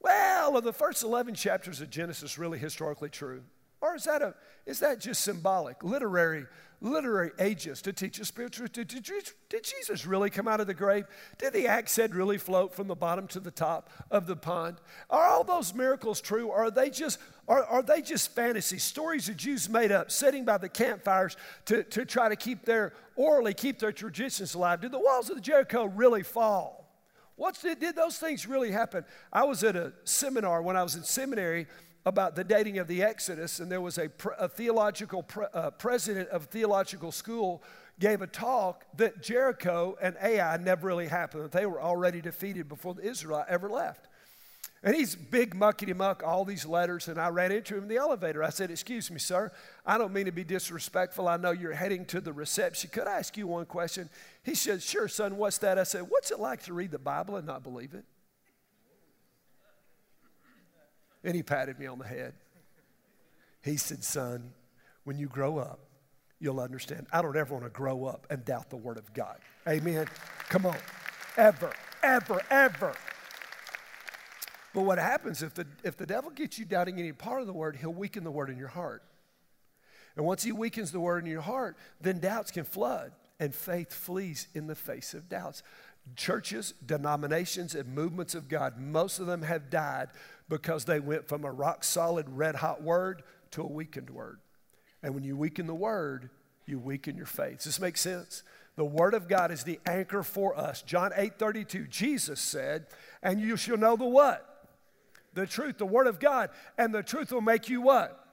[0.00, 3.42] Well, are the first 11 chapters of Genesis really historically true?
[3.80, 4.34] Or is that, a,
[4.66, 6.46] is that just symbolic, literary,
[6.80, 8.88] literary ages to teach us spiritual truth?
[8.88, 11.06] Did, did, did, Jesus really come out of the grave?
[11.38, 14.78] Did the axe head really float from the bottom to the top of the pond?
[15.10, 16.48] Are all those miracles true?
[16.48, 20.44] Or are they just, are, are they just fantasy stories the Jews made up, sitting
[20.44, 24.82] by the campfires to, to try to keep their, orally keep their traditions alive?
[24.82, 26.84] Did the walls of Jericho really fall?
[27.36, 29.04] What's, did, did those things really happen?
[29.32, 31.66] I was at a seminar when I was in seminary
[32.04, 36.28] about the dating of the Exodus, and there was a, a theological pre, uh, president
[36.30, 37.62] of theological school
[37.98, 42.68] gave a talk that Jericho and Ai never really happened, that they were already defeated
[42.68, 44.07] before the Israel ever left.
[44.82, 47.96] And he's big muckety muck, all these letters, and I ran into him in the
[47.96, 48.44] elevator.
[48.44, 49.50] I said, Excuse me, sir,
[49.84, 51.26] I don't mean to be disrespectful.
[51.26, 52.90] I know you're heading to the reception.
[52.90, 54.08] Could I ask you one question?
[54.44, 55.78] He said, Sure, son, what's that?
[55.78, 58.04] I said, What's it like to read the Bible and not believe it?
[61.24, 62.34] And he patted me on the head.
[63.62, 64.52] He said, Son,
[65.02, 65.80] when you grow up,
[66.38, 67.08] you'll understand.
[67.12, 69.38] I don't ever want to grow up and doubt the Word of God.
[69.66, 70.06] Amen.
[70.48, 70.76] Come on.
[71.36, 71.72] Ever,
[72.04, 72.94] ever, ever.
[74.74, 77.52] But what happens if the, if the devil gets you doubting any part of the
[77.52, 79.02] Word, he'll weaken the Word in your heart.
[80.16, 83.92] And once he weakens the Word in your heart, then doubts can flood and faith
[83.92, 85.62] flees in the face of doubts.
[86.16, 90.08] Churches, denominations, and movements of God, most of them have died
[90.48, 94.40] because they went from a rock solid, red hot word to a weakened word.
[95.02, 96.30] And when you weaken the word,
[96.66, 97.58] you weaken your faith.
[97.58, 98.42] Does this make sense?
[98.76, 100.82] The word of God is the anchor for us.
[100.82, 102.86] John 8 32, Jesus said,
[103.22, 104.57] and you shall know the what?
[105.38, 106.50] The truth, the word of God.
[106.76, 108.24] And the truth will make you what?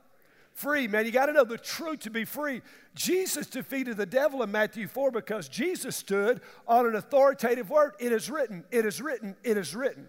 [0.53, 1.05] Free, man.
[1.05, 2.61] You got to know the truth to be free.
[2.95, 7.93] Jesus defeated the devil in Matthew 4 because Jesus stood on an authoritative word.
[7.99, 10.07] It is written, it is written, it is written.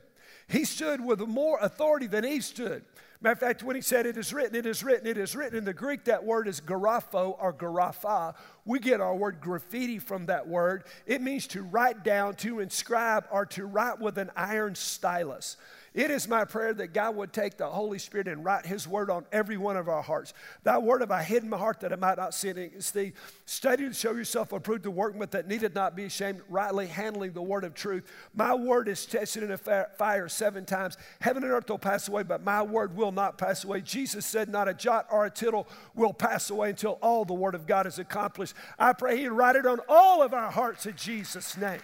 [0.49, 2.85] He stood with more authority than he stood.
[3.21, 5.59] Matter of fact, when he said, It is written, it is written, it is written,
[5.59, 8.35] in the Greek, that word is grapho or grapha.
[8.65, 10.85] We get our word graffiti from that word.
[11.07, 15.57] It means to write down, to inscribe, or to write with an iron stylus.
[15.97, 19.09] It is my prayer that God would take the Holy Spirit and write His word
[19.09, 20.35] on every one of our hearts.
[20.63, 23.15] That word have I hid in my heart that I might not sin against thee.
[23.47, 27.41] Study to show yourself approved to workman that needed not be ashamed, rightly handling the
[27.41, 28.05] word of truth.
[28.35, 30.99] My word is tested in a fire seven times.
[31.23, 33.81] Heaven and earth will pass away, but my word will not pass away.
[33.81, 37.55] Jesus said, Not a jot or a tittle will pass away until all the word
[37.55, 38.53] of God is accomplished.
[38.79, 41.81] I pray He'd write it on all of our hearts in Jesus' name.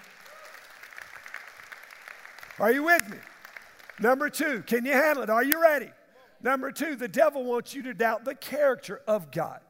[2.58, 3.16] Are you with me?
[4.00, 5.30] Number two, can you handle it?
[5.30, 5.90] Are you ready?
[6.42, 9.60] Number two, the devil wants you to doubt the character of God.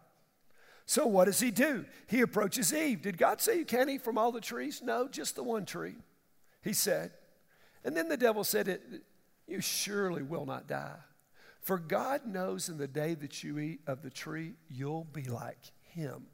[0.87, 1.85] So what does he do?
[2.07, 3.03] He approaches Eve.
[3.03, 4.83] Did God say you can't eat from all the trees?
[4.83, 5.97] No, just the one tree.
[6.63, 7.13] He said.
[7.85, 8.81] And then the devil said,
[9.47, 10.97] You surely will not die.
[11.61, 15.73] For God knows in the day that you eat of the tree, you'll be like
[15.83, 16.27] him.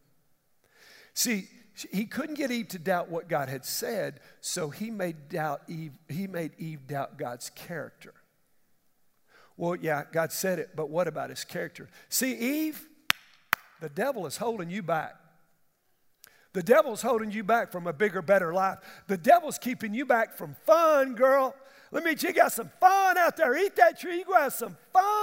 [1.12, 1.48] See,
[1.92, 5.92] he couldn't get Eve to doubt what God had said, so he made doubt Eve,
[6.08, 8.14] he made Eve doubt God's character.
[9.56, 11.88] Well, yeah, God said it, but what about his character?
[12.08, 12.88] See, Eve,
[13.80, 15.16] the devil is holding you back.
[16.52, 18.78] The devil's holding you back from a bigger, better life.
[19.06, 21.54] The devil's keeping you back from fun, girl.
[21.90, 23.56] Let me you got some fun out there.
[23.56, 24.18] Eat that tree.
[24.18, 25.17] You go have some fun.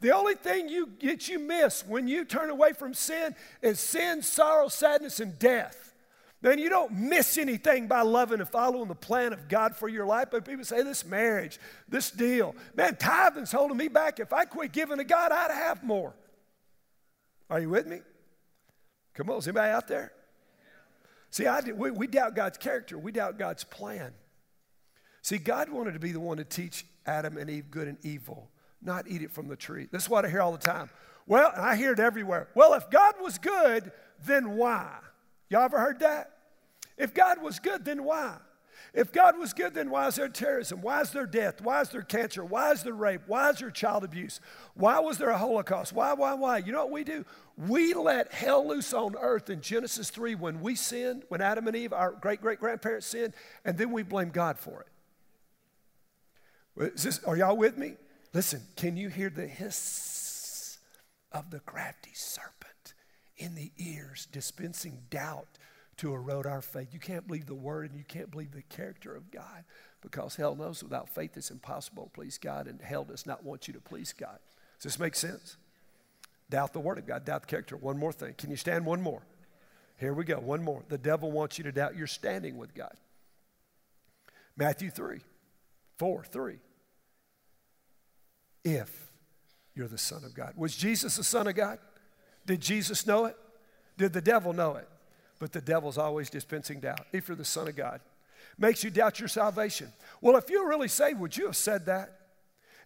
[0.00, 4.22] The only thing you get you miss when you turn away from sin is sin,
[4.22, 5.94] sorrow, sadness, and death.
[6.42, 10.06] Then you don't miss anything by loving and following the plan of God for your
[10.06, 10.28] life.
[10.30, 14.20] But people say, this marriage, this deal, man, tithing's holding me back.
[14.20, 16.14] If I quit giving to God, I'd have more.
[17.50, 18.00] Are you with me?
[19.14, 20.12] Come on, is anybody out there?
[21.30, 24.12] See, I we, we doubt God's character, we doubt God's plan.
[25.22, 28.50] See, God wanted to be the one to teach Adam and Eve good and evil,
[28.82, 29.88] not eat it from the tree.
[29.90, 30.90] This is what I hear all the time.
[31.26, 32.48] Well, I hear it everywhere.
[32.54, 33.92] Well, if God was good,
[34.24, 34.90] then why?
[35.48, 36.32] Y'all ever heard that?
[36.96, 38.36] If God was good, then why?
[38.92, 40.82] If God was good, then why is there terrorism?
[40.82, 41.60] Why is there death?
[41.60, 42.44] Why is there cancer?
[42.44, 43.22] Why is there rape?
[43.26, 44.40] Why is there child abuse?
[44.74, 45.92] Why was there a Holocaust?
[45.92, 46.58] Why, why, why?
[46.58, 47.24] You know what we do?
[47.56, 51.76] We let hell loose on earth in Genesis 3 when we sinned, when Adam and
[51.76, 54.84] Eve, our great great grandparents sinned, and then we blame God for
[56.76, 56.96] it.
[56.96, 57.94] This, are y'all with me?
[58.32, 60.78] Listen, can you hear the hiss
[61.32, 62.94] of the crafty serpent
[63.36, 65.58] in the ears dispensing doubt
[66.00, 66.88] to erode our faith.
[66.92, 69.64] You can't believe the word and you can't believe the character of God
[70.00, 73.68] because hell knows without faith it's impossible to please God and hell does not want
[73.68, 74.38] you to please God.
[74.78, 75.58] Does this make sense?
[76.48, 77.76] Doubt the word of God, doubt the character.
[77.76, 78.32] One more thing.
[78.38, 79.22] Can you stand one more?
[79.98, 80.36] Here we go.
[80.36, 80.82] One more.
[80.88, 82.94] The devil wants you to doubt your standing with God.
[84.56, 85.20] Matthew 3,
[85.98, 86.58] 4, 3.
[88.64, 89.10] If
[89.74, 90.54] you're the Son of God.
[90.56, 91.78] Was Jesus the Son of God?
[92.46, 93.36] Did Jesus know it?
[93.96, 94.88] Did the devil know it?
[95.40, 97.06] but the devil's always dispensing doubt.
[97.12, 98.00] If you're the Son of God,
[98.58, 99.88] makes you doubt your salvation.
[100.20, 102.18] Well, if you're really saved, would you have said that?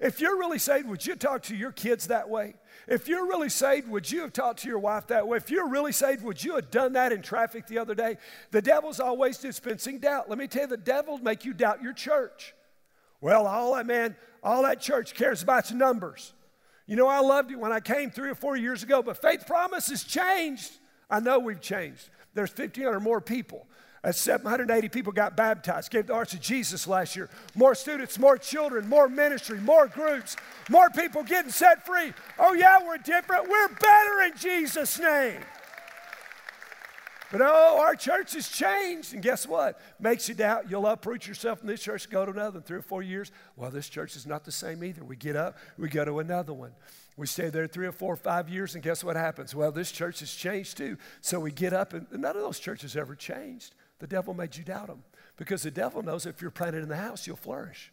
[0.01, 2.55] If you're really saved, would you talk to your kids that way?
[2.87, 5.37] If you're really saved, would you have talked to your wife that way?
[5.37, 8.19] If you're really saved, would you have done that in traffic the other day?
[8.51, 10.29] The devil's always dispensing doubt.
[10.29, 12.55] Let me tell you, the devil make you doubt your church.
[13.21, 16.33] Well, all that man, all that church cares about is numbers.
[16.87, 19.47] You know, I loved it when I came three or four years ago, but faith
[19.47, 20.71] promise has changed.
[21.09, 22.11] I know we've changed.
[22.35, 23.67] There's 1,500 more people.
[24.03, 27.31] Uh, 780 people got baptized, gave the hearts to Jesus last year.
[27.55, 30.37] More students, more children, more ministry, more groups,
[30.69, 32.13] more people getting set free.
[32.39, 33.49] Oh, yeah, we're different.
[33.49, 35.41] We're better in Jesus' name.
[37.35, 39.13] But oh, our church has changed.
[39.13, 39.81] And guess what?
[39.99, 40.71] Makes you doubt.
[40.71, 43.33] You'll uproot yourself from this church, go to another in three or four years.
[43.57, 45.03] Well, this church is not the same either.
[45.03, 46.71] We get up, we go to another one.
[47.17, 49.53] We stay there three or four or five years, and guess what happens?
[49.53, 50.97] Well, this church has changed too.
[51.23, 53.75] So we get up, and none of those churches ever changed.
[53.99, 55.03] The devil made you doubt them
[55.37, 57.93] because the devil knows if you're planted in the house, you'll flourish.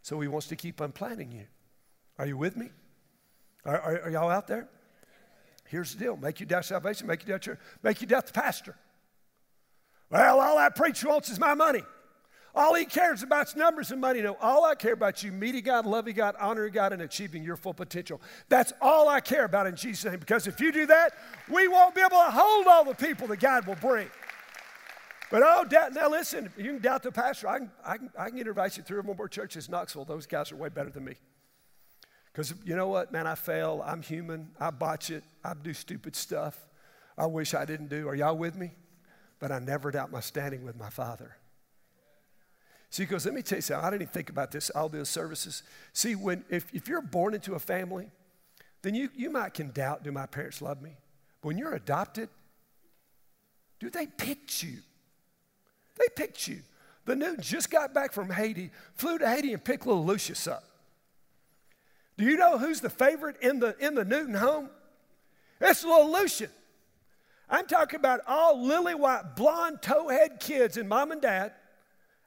[0.00, 1.44] So he wants to keep on planting you.
[2.18, 2.70] Are you with me?
[3.66, 4.66] Are, are, are y'all out there?
[5.68, 8.32] Here's the deal make you doubt salvation, make you doubt your, make you doubt the
[8.32, 8.76] pastor.
[10.10, 11.82] Well, all that preacher wants is my money.
[12.54, 14.22] All he cares about is numbers and money.
[14.22, 17.56] No, all I care about you meeting God, loving God, honoring God, and achieving your
[17.56, 18.18] full potential.
[18.48, 20.18] That's all I care about in Jesus' name.
[20.18, 21.12] Because if you do that,
[21.50, 24.08] we won't be able to hold all the people that God will bring.
[25.30, 27.48] But oh, doubt, now listen, you can doubt the pastor.
[27.48, 30.06] I can, I can, I can invite you through one more churches in Knoxville.
[30.06, 31.16] Those guys are way better than me.
[32.36, 33.82] Because you know what, man, I fail.
[33.82, 34.50] I'm human.
[34.60, 35.24] I botch it.
[35.42, 36.68] I do stupid stuff.
[37.16, 38.06] I wish I didn't do.
[38.08, 38.72] Are y'all with me?
[39.38, 41.34] But I never doubt my standing with my Father.
[42.90, 43.86] See, he goes, let me tell you something.
[43.86, 45.62] I didn't even think about this, all those services.
[45.94, 48.10] See, when, if, if you're born into a family,
[48.82, 50.98] then you, you might can doubt, do my parents love me?
[51.40, 52.28] But when you're adopted,
[53.80, 54.80] do they picked you?
[55.98, 56.58] They picked you.
[57.06, 60.64] The Newtons just got back from Haiti, flew to Haiti and picked little Lucius up.
[62.18, 64.70] Do you know who's the favorite in the, in the Newton home?
[65.60, 66.50] It's little Lucian.
[67.48, 71.52] I'm talking about all lily white, blonde, towhead kids and mom and dad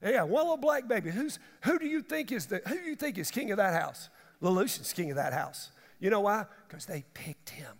[0.01, 1.09] yeah, one little black baby.
[1.09, 3.79] Who's, who do you think is the, who do you think is king of that
[3.79, 4.09] house?
[4.41, 5.71] Lelution's king of that house.
[5.99, 6.45] You know why?
[6.67, 7.73] Because they picked him.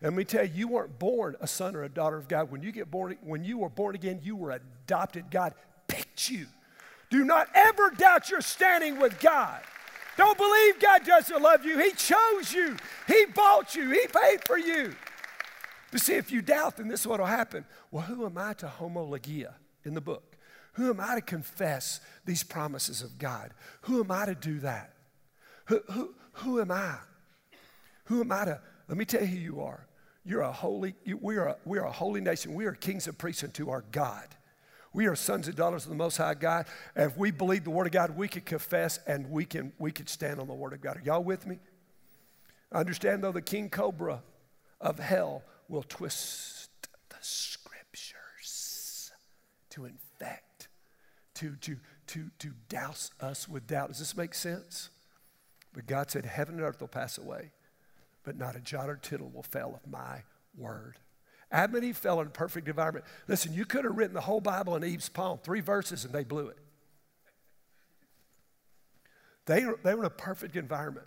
[0.00, 2.50] And let me tell you, you weren't born a son or a daughter of God.
[2.50, 5.30] When you get born, when you were born again, you were adopted.
[5.30, 5.54] God
[5.88, 6.46] picked you.
[7.08, 9.60] Do not ever doubt your standing with God.
[10.16, 11.78] Don't believe God doesn't love you.
[11.78, 12.76] He chose you.
[13.06, 13.90] He bought you.
[13.90, 14.94] He paid for you.
[15.90, 17.64] But see, if you doubt, then this is what will happen.
[17.90, 20.36] Well, who am I to homologia in the book?
[20.74, 23.52] Who am I to confess these promises of God?
[23.82, 24.92] Who am I to do that?
[25.66, 26.96] Who, who, who am I?
[28.06, 28.60] Who am I to?
[28.88, 29.86] Let me tell you who you are.
[30.24, 32.54] You're a holy, you, we, are we are a holy nation.
[32.54, 34.26] We are kings and priests unto our God.
[34.94, 36.66] We are sons and daughters of the Most High God.
[36.94, 39.90] And if we believe the Word of God, we can confess and we can, we
[39.90, 40.96] can stand on the Word of God.
[40.96, 41.58] Are y'all with me?
[42.72, 44.22] Understand, though, the king cobra
[44.80, 46.70] of hell will twist
[47.08, 49.10] the scriptures
[49.70, 50.68] to infect
[51.34, 51.76] to, to,
[52.06, 53.88] to, to douse us with doubt.
[53.88, 54.90] Does this make sense?
[55.72, 57.50] But God said, Heaven and earth will pass away,
[58.22, 60.22] but not a jot or tittle will fail of my
[60.56, 60.98] word.
[61.54, 63.04] Adam and Eve fell in a perfect environment.
[63.28, 66.24] Listen, you could have written the whole Bible in Eve's palm, three verses, and they
[66.24, 66.58] blew it.
[69.46, 71.06] They, they were in a perfect environment.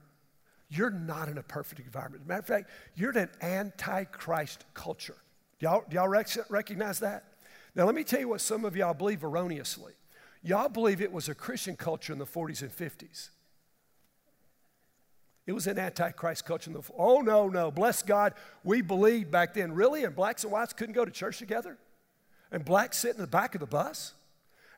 [0.69, 2.21] You're not in a perfect environment.
[2.23, 5.17] As a matter of fact, you're in an antichrist culture.
[5.59, 7.25] Y'all, y'all rec- recognize that?
[7.75, 9.93] Now, let me tell you what some of y'all believe erroneously.
[10.43, 13.29] Y'all believe it was a Christian culture in the 40s and 50s.
[15.47, 16.71] It was an antichrist culture.
[16.97, 17.71] Oh, no, no.
[17.71, 18.33] Bless God.
[18.65, 20.03] We believed back then, really?
[20.03, 21.77] And blacks and whites couldn't go to church together?
[22.51, 24.13] And blacks sit in the back of the bus?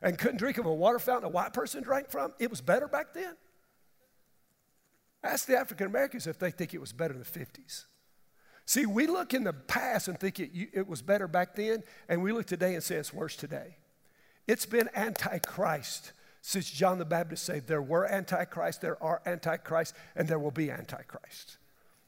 [0.00, 2.32] And couldn't drink from a water fountain a white person drank from?
[2.38, 3.34] It was better back then?
[5.24, 7.84] Ask the African Americans if they think it was better in the 50s.
[8.64, 12.22] See, we look in the past and think it, it was better back then, and
[12.22, 13.76] we look today and say it's worse today.
[14.46, 20.28] It's been antichrist since John the Baptist said there were antichrists, there are antichrists, and
[20.28, 21.58] there will be antichrists.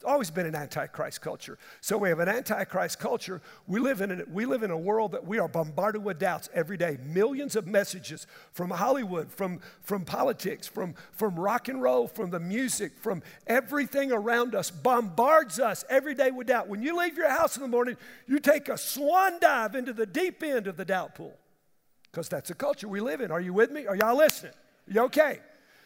[0.03, 1.59] It's always been an antichrist culture.
[1.81, 3.41] So we have an antichrist culture.
[3.69, 6.49] We live, in a, we live in a world that we are bombarded with doubts
[6.53, 6.99] every day.
[7.05, 12.41] Millions of messages from Hollywood, from, from politics, from, from rock and roll, from the
[12.41, 16.67] music, from everything around us bombards us every day with doubt.
[16.67, 20.07] When you leave your house in the morning, you take a swan dive into the
[20.07, 21.39] deep end of the doubt pool
[22.13, 23.31] because that's the culture we live in.
[23.31, 23.87] Are you with me?
[23.87, 24.53] Are y'all listening?
[24.87, 25.41] You okay?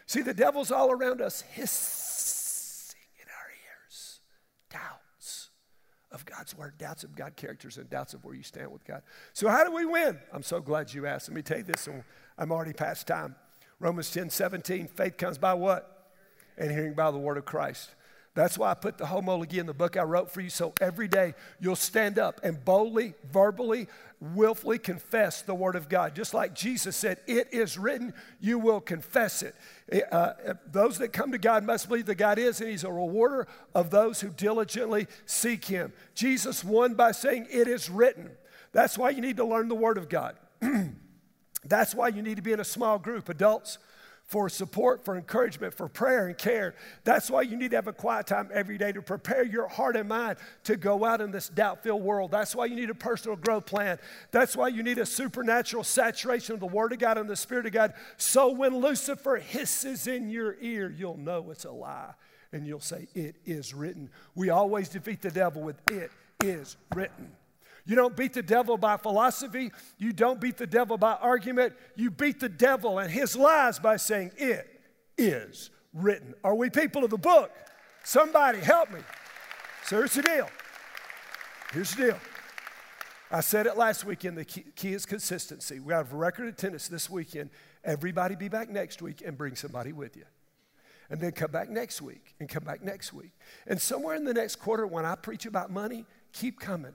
[0.07, 4.21] See, the devil's all around us hissing in our ears.
[4.71, 5.51] Doubts
[6.11, 9.03] of God's word, doubts of God's characters, and doubts of where you stand with God.
[9.35, 10.19] So, how do we win?
[10.33, 11.29] I'm so glad you asked.
[11.29, 12.03] Let me tell you this, and
[12.37, 13.37] I'm already past time.
[13.79, 16.12] Romans 10 17, faith comes by what?
[16.59, 17.95] And hearing by the word of Christ.
[18.37, 20.51] That's why I put the homology in the book I wrote for you.
[20.51, 23.88] So every day you'll stand up and boldly, verbally,
[24.20, 26.14] willfully confess the Word of God.
[26.14, 29.55] Just like Jesus said, It is written, you will confess it.
[29.90, 32.85] Eh, uh, eh, those that come to God must believe that God is, and He's
[32.85, 35.94] a rewarder of those who diligently seek Him.
[36.14, 38.31] Jesus won by saying, It is written.
[38.72, 40.37] That's why you need to learn the Word of God.
[41.64, 43.31] That's why you need to be in a small group.
[43.31, 43.79] Adults,
[44.27, 46.75] for support, for encouragement, for prayer and care.
[47.05, 49.97] That's why you need to have a quiet time every day to prepare your heart
[49.97, 52.33] and mind to go out in this doubt filled world.
[52.33, 53.99] That's why you need a personal growth plan.
[54.33, 57.67] That's why you need a supernatural saturation of the Word of God and the Spirit
[57.67, 57.95] of God.
[58.17, 62.15] So when Lucifer hisses in your ear, you'll know it's a lie
[62.53, 64.11] and you'll say, It is written.
[64.35, 66.11] We always defeat the devil with, It
[66.43, 67.31] is written.
[67.87, 69.70] You don't beat the devil by philosophy.
[69.96, 71.75] You don't beat the devil by argument.
[71.94, 74.68] You beat the devil and his lies by saying, It
[75.16, 76.35] is written.
[76.42, 77.53] Are we people of the book?
[78.03, 79.01] Somebody help me.
[79.85, 80.49] So here's the deal.
[81.72, 82.18] Here's the deal.
[83.31, 85.81] I said it last weekend the key, key is consistency.
[85.81, 87.51] We have a record attendance this weekend.
[87.85, 90.25] Everybody be back next week and bring somebody with you.
[91.09, 93.31] And then come back next week and come back next week.
[93.66, 96.94] And somewhere in the next quarter, when I preach about money, keep coming.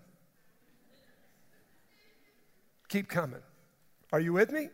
[2.91, 3.39] Keep coming.
[4.11, 4.67] Are you with me?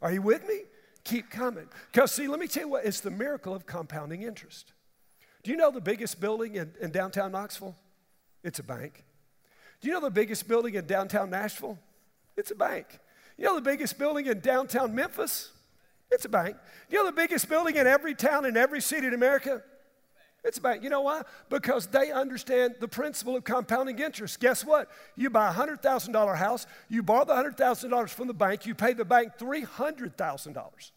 [0.00, 0.60] Are you with me?
[1.02, 1.66] Keep coming.
[1.90, 4.72] Because, see, let me tell you what, it's the miracle of compounding interest.
[5.42, 7.74] Do you know the biggest building in, in downtown Knoxville?
[8.44, 9.04] It's a bank.
[9.80, 11.80] Do you know the biggest building in downtown Nashville?
[12.36, 12.86] It's a bank.
[13.36, 15.50] You know the biggest building in downtown Memphis?
[16.12, 16.54] It's a bank.
[16.90, 19.64] You know the biggest building in every town in every city in America?
[20.44, 21.22] It's about, you know why?
[21.48, 24.40] Because they understand the principle of compounding interest.
[24.40, 24.90] Guess what?
[25.14, 29.04] You buy a $100,000 house, you borrow the $100,000 from the bank, you pay the
[29.04, 30.90] bank $300,000.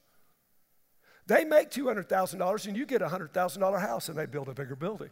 [1.28, 5.10] They make $200,000 and you get a $100,000 house and they build a bigger building.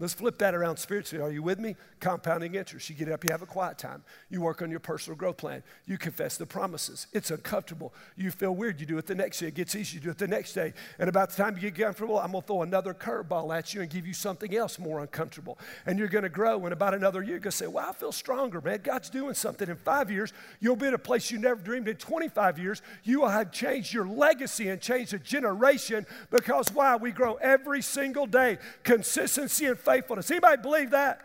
[0.00, 1.24] Let's flip that around spiritually.
[1.24, 1.76] Are you with me?
[2.00, 2.90] Compounding interest.
[2.90, 4.02] You get up, you have a quiet time.
[4.28, 5.62] You work on your personal growth plan.
[5.86, 7.06] You confess the promises.
[7.12, 7.94] It's uncomfortable.
[8.16, 8.80] You feel weird.
[8.80, 9.46] You do it the next day.
[9.46, 10.00] It gets easier.
[10.00, 10.72] You do it the next day.
[10.98, 13.82] And about the time you get comfortable, I'm going to throw another curveball at you
[13.82, 15.60] and give you something else more uncomfortable.
[15.86, 16.64] And you're going to grow.
[16.64, 18.80] And about another year, you're going to say, Well, I feel stronger, man.
[18.82, 19.68] God's doing something.
[19.68, 21.86] In five years, you'll be at a place you never dreamed.
[21.86, 26.96] In 25 years, you will have changed your legacy and changed a generation because why?
[26.96, 28.58] We grow every single day.
[28.82, 30.30] Consistency and faithfulness.
[30.30, 31.20] Anybody believe that?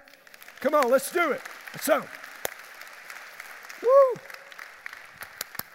[0.59, 1.41] Come on, let's do it.
[1.81, 2.03] So,
[3.81, 4.19] woo!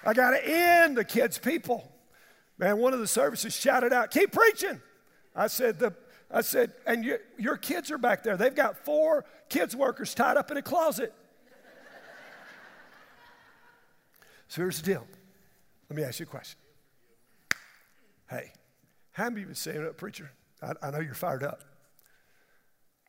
[0.05, 1.91] I got to end the kids' people.
[2.59, 4.81] Man, one of the services shouted out, keep preaching.
[5.35, 5.95] I said, the,
[6.31, 8.37] I said, and you, your kids are back there.
[8.37, 11.13] They've got four kids workers tied up in a closet.
[14.49, 15.07] so here's the deal.
[15.89, 16.59] Let me ask you a question.
[18.29, 18.53] Hey,
[19.13, 20.31] how many of you saying up, preacher?
[20.63, 21.63] I, I know you're fired up.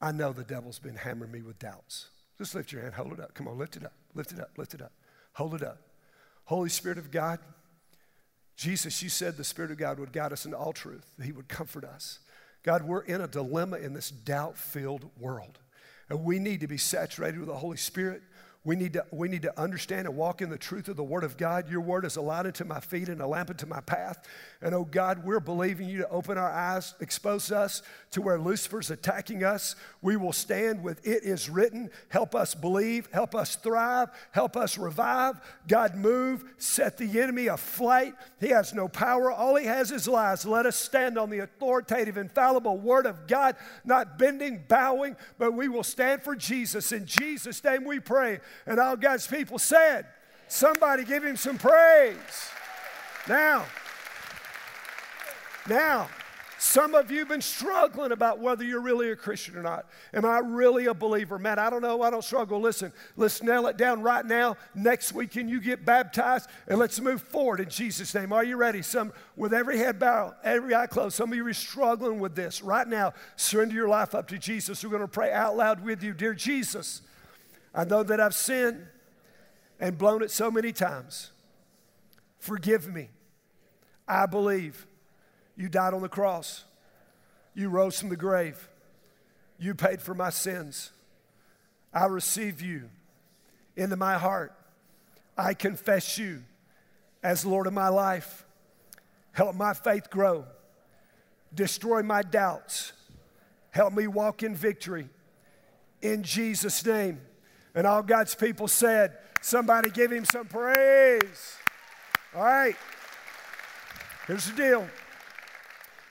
[0.02, 2.10] I know the devil's been hammering me with doubts.
[2.38, 3.34] Just lift your hand, hold it up.
[3.34, 4.92] Come on, lift it up, lift it up, lift it up.
[5.34, 5.80] Hold it up.
[6.46, 7.40] Holy Spirit of God,
[8.56, 11.48] Jesus, you said the Spirit of God would guide us into all truth, He would
[11.48, 12.20] comfort us.
[12.64, 15.60] God, we're in a dilemma in this doubt filled world,
[16.10, 18.22] and we need to be saturated with the Holy Spirit.
[18.66, 21.24] We need, to, we need to understand and walk in the truth of the Word
[21.24, 21.70] of God.
[21.70, 24.28] Your Word is a light unto my feet and a lamp unto my path.
[24.60, 28.90] And oh God, we're believing you to open our eyes, expose us to where Lucifer's
[28.90, 29.76] attacking us.
[30.02, 31.92] We will stand with it is written.
[32.10, 35.40] Help us believe, help us thrive, help us revive.
[35.68, 38.16] God, move, set the enemy aflight.
[38.40, 40.44] He has no power, all he has is lies.
[40.44, 45.68] Let us stand on the authoritative, infallible Word of God, not bending, bowing, but we
[45.68, 46.92] will stand for Jesus.
[46.92, 48.40] In Jesus' name we pray.
[48.66, 50.06] And all God's people said,
[50.48, 52.50] Somebody give him some praise.
[53.28, 53.66] Now,
[55.68, 56.10] now,
[56.58, 59.88] some of you have been struggling about whether you're really a Christian or not.
[60.14, 61.38] Am I really a believer?
[61.38, 62.02] Man, I don't know.
[62.02, 62.62] I don't struggle.
[62.62, 64.56] Listen, let's nail it down right now.
[64.74, 68.32] Next weekend, you get baptized, and let's move forward in Jesus' name.
[68.32, 68.82] Are you ready?
[68.82, 72.62] Some, with every head bowed, every eye closed, some of you are struggling with this.
[72.62, 74.84] Right now, surrender your life up to Jesus.
[74.84, 76.14] We're going to pray out loud with you.
[76.14, 77.02] Dear Jesus,
[77.76, 78.88] I know that I've sinned
[79.82, 81.32] and blown it so many times.
[82.40, 83.10] Forgive me.
[84.08, 84.88] I believe
[85.58, 86.64] you died on the cross.
[87.54, 88.70] You rose from the grave.
[89.60, 90.92] You paid for my sins.
[91.94, 92.90] I receive you
[93.76, 94.54] into my heart.
[95.38, 96.44] I confess you
[97.24, 98.46] as Lord of my life.
[99.34, 100.46] Help my faith grow.
[101.54, 102.94] Destroy my doubts.
[103.72, 105.10] Help me walk in victory.
[106.02, 107.20] In Jesus' name.
[107.76, 111.58] And all God's people said, Somebody give him some praise.
[112.36, 112.76] All right.
[114.26, 114.88] Here's the deal.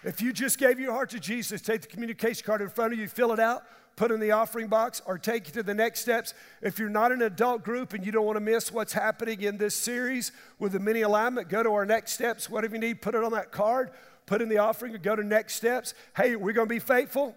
[0.05, 2.99] If you just gave your heart to Jesus, take the communication card in front of
[2.99, 3.65] you, fill it out,
[3.97, 6.33] put in the offering box, or take it to the next steps.
[6.63, 9.57] If you're not an adult group and you don't want to miss what's happening in
[9.57, 12.49] this series with the mini alignment, go to our next steps.
[12.49, 13.91] Whatever you need, put it on that card,
[14.27, 15.95] put in the offering, or go to next steps.
[16.15, 17.35] Hey, we're going to be faithful.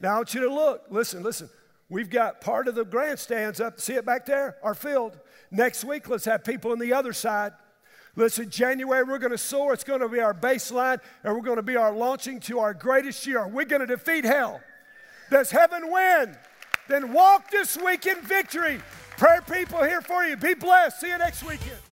[0.00, 0.84] Now I want you to look.
[0.88, 1.50] Listen, listen.
[1.90, 5.18] We've got part of the grandstands up, see it back there, are filled.
[5.50, 7.52] Next week, let's have people on the other side.
[8.14, 9.72] Listen, January, we're going to soar.
[9.72, 12.74] It's going to be our baseline, and we're going to be our launching to our
[12.74, 13.46] greatest year.
[13.46, 14.60] We're going to defeat hell.
[15.30, 16.36] Does heaven win?
[16.88, 18.80] Then walk this week in victory.
[19.16, 20.36] Prayer people here for you.
[20.36, 21.00] Be blessed.
[21.00, 21.87] See you next weekend.